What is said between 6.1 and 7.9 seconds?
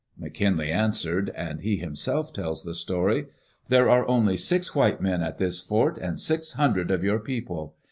six hun dred of your people.